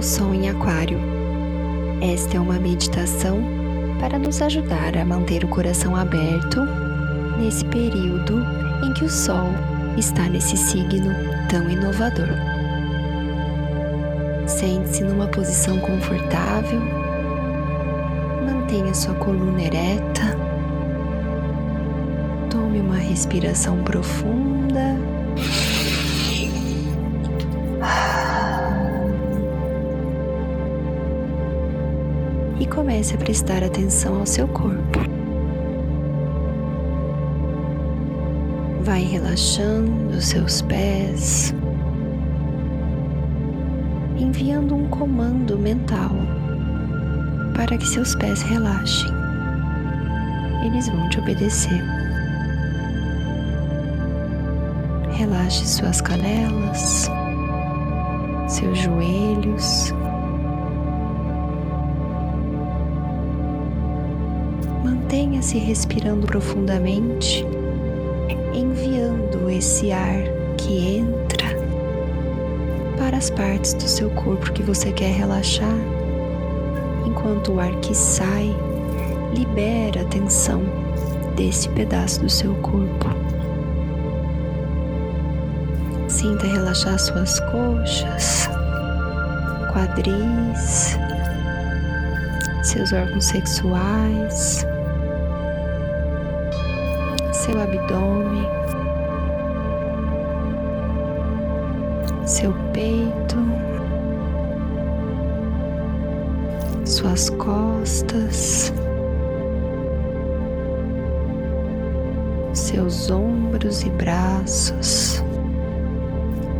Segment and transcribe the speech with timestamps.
[0.00, 0.98] ao Sol em Aquário.
[2.00, 3.42] Esta é uma meditação
[4.00, 6.62] para nos ajudar a manter o coração aberto
[7.38, 8.42] nesse período
[8.82, 9.48] em que o Sol
[9.98, 11.14] está nesse signo
[11.50, 12.28] tão inovador.
[14.46, 16.80] Sente-se numa posição confortável,
[18.46, 20.34] mantenha sua coluna ereta,
[22.48, 24.96] tome uma respiração profunda.
[32.60, 35.00] E comece a prestar atenção ao seu corpo.
[38.82, 41.54] Vai relaxando seus pés,
[44.18, 46.10] enviando um comando mental
[47.56, 49.10] para que seus pés relaxem.
[50.64, 51.82] Eles vão te obedecer.
[55.12, 57.10] Relaxe suas canelas,
[58.48, 59.94] seus joelhos.
[64.84, 67.46] Mantenha-se respirando profundamente
[68.54, 70.22] enviando esse ar
[70.56, 71.48] que entra
[72.98, 75.76] para as partes do seu corpo que você quer relaxar,
[77.06, 78.54] enquanto o ar que sai
[79.34, 80.62] libera a tensão
[81.36, 83.06] desse pedaço do seu corpo.
[86.08, 88.50] Sinta relaxar suas coxas,
[89.72, 90.98] quadris,
[92.62, 94.66] seus órgãos sexuais
[97.50, 98.48] seu abdômen,
[102.24, 103.36] seu peito,
[106.84, 108.72] suas costas,
[112.52, 115.24] seus ombros e braços,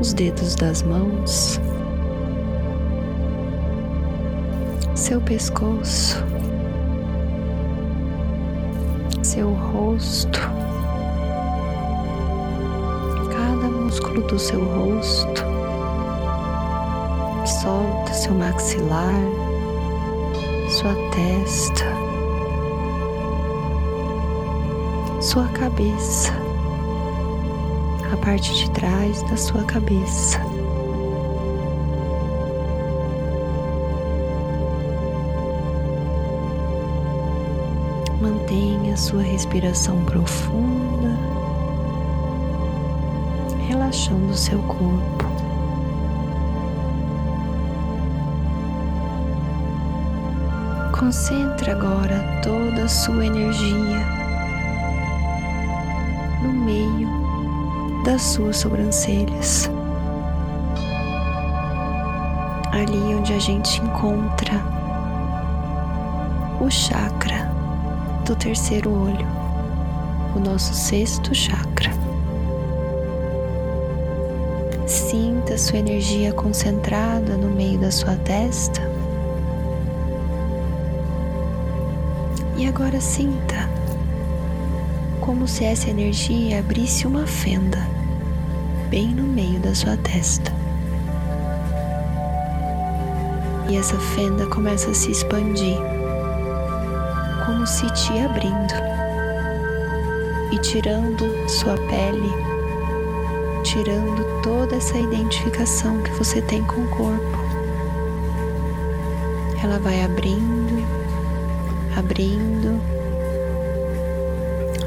[0.00, 1.60] os dedos das mãos,
[4.96, 6.16] seu pescoço,
[9.22, 10.59] seu rosto.
[14.00, 15.44] Músculo do seu rosto.
[17.44, 19.22] Solta seu maxilar,
[20.70, 21.84] sua testa,
[25.20, 26.32] sua cabeça,
[28.10, 30.40] a parte de trás da sua cabeça.
[38.20, 41.29] Mantenha sua respiração profunda
[43.90, 45.24] relaxando o seu corpo.
[50.96, 54.06] Concentre agora toda a sua energia
[56.42, 57.08] no meio
[58.04, 59.68] das suas sobrancelhas.
[62.72, 64.62] Ali onde a gente encontra
[66.60, 67.50] o chakra
[68.24, 69.26] do terceiro olho,
[70.36, 72.09] o nosso sexto chakra.
[74.90, 78.80] Sinta sua energia concentrada no meio da sua testa.
[82.56, 83.70] E agora sinta
[85.20, 87.78] como se essa energia abrisse uma fenda
[88.88, 90.52] bem no meio da sua testa.
[93.68, 95.78] E essa fenda começa a se expandir,
[97.46, 98.74] como se te abrindo
[100.50, 102.59] e tirando sua pele
[103.70, 107.38] tirando toda essa identificação que você tem com o corpo.
[109.62, 110.84] Ela vai abrindo,
[111.96, 112.80] abrindo,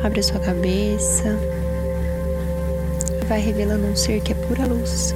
[0.03, 1.39] abre a sua cabeça,
[3.25, 5.15] vai revelando um ser que é pura luz,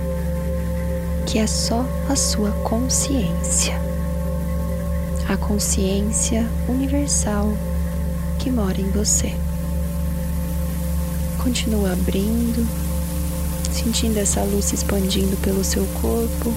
[1.25, 3.77] que é só a sua consciência,
[5.27, 7.51] a consciência universal
[8.39, 9.35] que mora em você.
[11.43, 12.65] Continua abrindo,
[13.77, 16.51] sentindo essa luz se expandindo pelo seu corpo,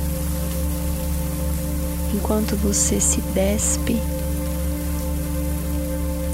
[2.14, 4.00] enquanto você se despe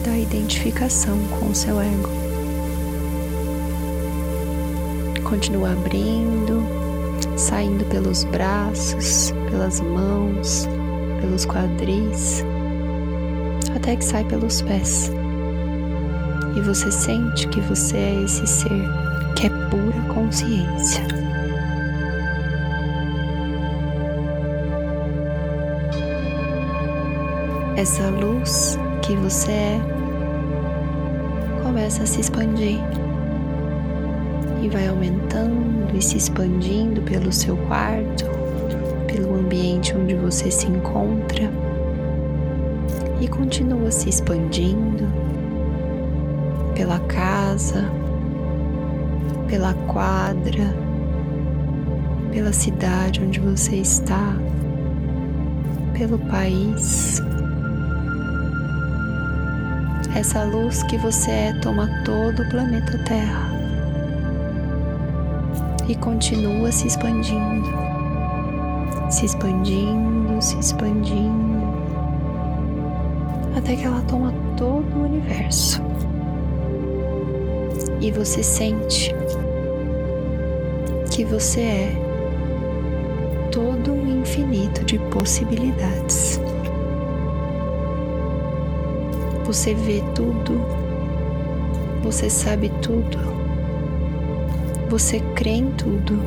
[0.04, 2.08] da identificação com o seu ego.
[5.24, 6.62] Continua abrindo,
[7.36, 10.68] saindo pelos braços, pelas mãos,
[11.20, 12.44] pelos quadris,
[13.74, 15.10] até que sai pelos pés.
[16.56, 19.05] E você sente que você é esse ser
[19.36, 21.04] que é pura consciência.
[27.76, 29.80] Essa luz que você é
[31.62, 32.80] começa a se expandir
[34.62, 38.24] e vai aumentando e se expandindo pelo seu quarto,
[39.06, 41.50] pelo ambiente onde você se encontra
[43.20, 45.06] e continua se expandindo
[46.74, 47.84] pela casa,
[49.48, 50.74] pela quadra,
[52.32, 54.36] pela cidade onde você está,
[55.96, 57.22] pelo país.
[60.14, 63.50] Essa luz que você é toma todo o planeta Terra
[65.88, 67.68] e continua se expandindo,
[69.10, 71.66] se expandindo, se expandindo,
[73.56, 75.82] até que ela toma todo o universo.
[78.00, 79.14] E você sente
[81.10, 81.92] que você é
[83.50, 86.38] todo um infinito de possibilidades.
[89.44, 90.60] Você vê tudo,
[92.02, 93.18] você sabe tudo,
[94.90, 96.20] você crê em tudo.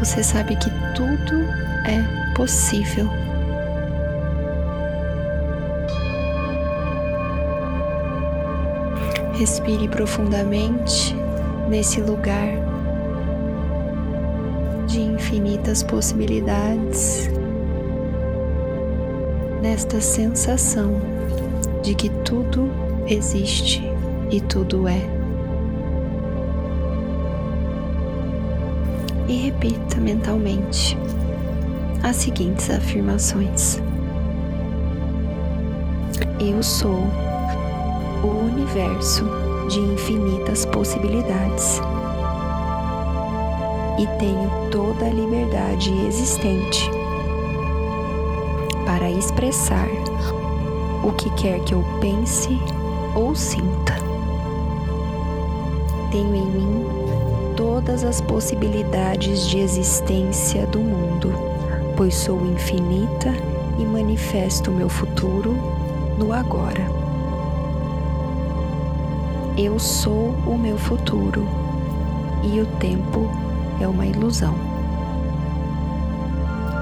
[0.00, 1.42] Você sabe que tudo
[1.86, 3.08] é possível.
[9.38, 11.14] Respire profundamente
[11.68, 12.48] nesse lugar
[14.88, 17.30] de infinitas possibilidades,
[19.62, 21.00] nesta sensação
[21.84, 22.68] de que tudo
[23.06, 23.80] existe
[24.28, 25.08] e tudo é.
[29.28, 30.98] E repita mentalmente
[32.02, 33.80] as seguintes afirmações:
[36.40, 37.27] Eu sou
[38.22, 39.24] o universo
[39.68, 41.80] de infinitas possibilidades
[43.98, 46.90] e tenho toda a liberdade existente
[48.84, 49.88] para expressar
[51.04, 52.58] o que quer que eu pense
[53.14, 53.96] ou sinta.
[56.10, 56.86] Tenho em mim
[57.56, 61.32] todas as possibilidades de existência do mundo,
[61.96, 63.34] pois sou infinita
[63.78, 65.54] e manifesto meu futuro
[66.16, 66.97] no agora.
[69.60, 71.44] Eu sou o meu futuro
[72.44, 73.28] e o tempo
[73.80, 74.54] é uma ilusão.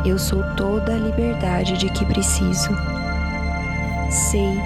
[0.05, 2.69] Eu sou toda a liberdade de que preciso.
[4.11, 4.61] Sei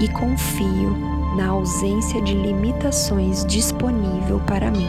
[0.00, 0.96] e confio
[1.36, 4.88] na ausência de limitações disponível para mim,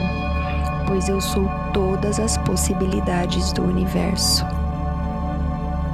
[0.88, 4.46] pois eu sou todas as possibilidades do universo.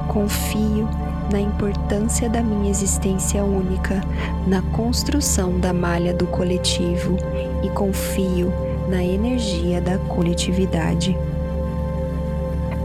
[0.08, 0.88] Confio
[1.32, 4.02] na importância da minha existência única,
[4.46, 7.18] na construção da malha do coletivo
[7.64, 8.52] e confio
[8.88, 11.18] na energia da coletividade.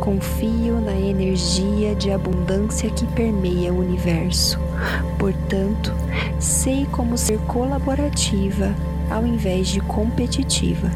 [0.00, 4.58] Confio na energia de abundância que permeia o universo.
[5.16, 5.94] Portanto,
[6.40, 8.74] sei como ser colaborativa
[9.08, 10.90] ao invés de competitiva.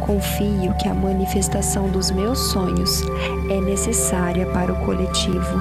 [0.00, 3.02] Confio que a manifestação dos meus sonhos
[3.50, 5.60] é necessária para o coletivo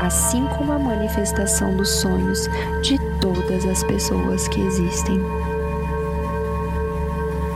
[0.00, 2.48] assim como a manifestação dos sonhos
[2.82, 5.20] de todas as pessoas que existem.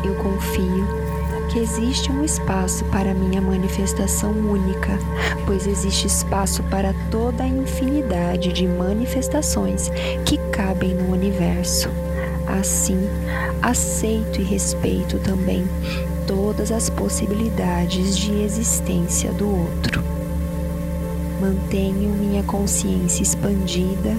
[0.05, 0.87] Eu confio
[1.49, 4.99] que existe um espaço para minha manifestação única,
[5.47, 9.91] pois existe espaço para toda a infinidade de manifestações
[10.25, 11.91] que cabem no universo.
[12.47, 12.99] Assim,
[13.61, 15.69] aceito e respeito também
[16.27, 20.22] todas as possibilidades de existência do outro
[21.43, 24.17] mantenho minha consciência expandida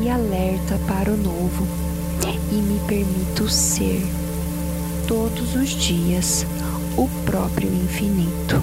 [0.00, 1.66] e alerta para o novo
[2.52, 4.00] e me permito ser
[5.08, 6.46] todos os dias
[6.96, 8.62] o próprio infinito.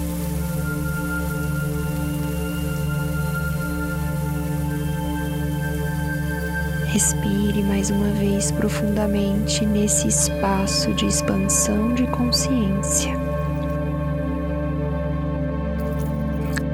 [6.87, 13.18] Respire mais uma vez profundamente nesse espaço de expansão de consciência.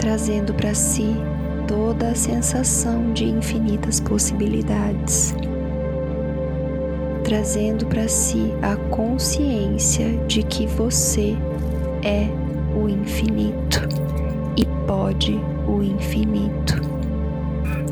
[0.06, 1.16] Trazendo para si
[1.68, 5.34] toda a sensação de infinitas possibilidades,
[7.24, 11.36] trazendo para si a consciência de que você
[12.04, 12.28] é
[12.80, 13.82] o infinito
[14.56, 16.80] e pode o infinito,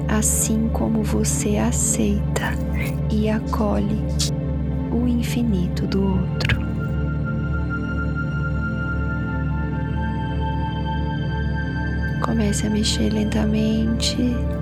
[0.07, 2.51] assim como você aceita
[3.11, 3.99] e acolhe
[4.91, 6.62] o infinito do outro.
[12.23, 14.15] Comece a mexer lentamente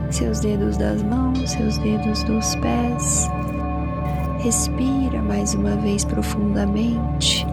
[0.09, 3.29] seus dedos das mãos, seus dedos dos pés.
[4.39, 7.45] Respira mais uma vez profundamente.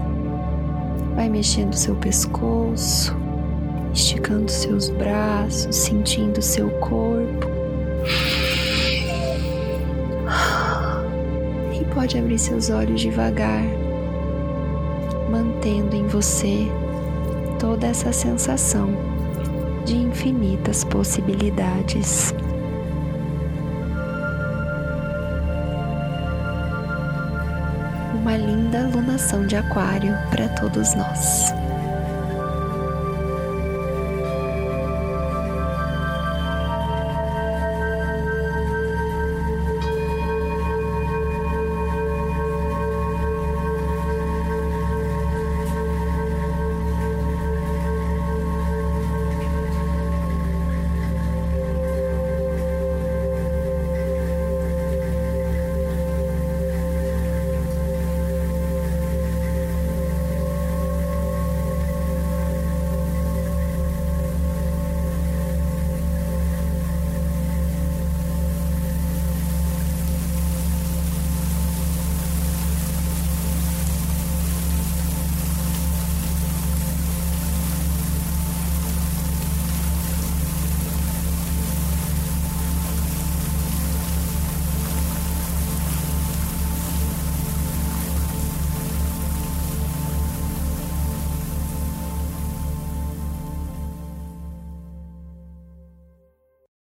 [1.15, 3.15] Vai mexendo seu pescoço,
[3.93, 7.47] esticando seus braços, sentindo seu corpo.
[11.79, 13.63] E pode abrir seus olhos devagar,
[15.31, 16.67] mantendo em você
[17.59, 19.18] toda essa sensação
[19.89, 22.35] de infinitas possibilidades.
[28.15, 31.68] Uma linda alunação de Aquário para todos nós.